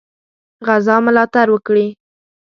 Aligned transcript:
غزا 0.67 0.95
ملاتړ 1.05 1.47
وکړي. 1.55 1.87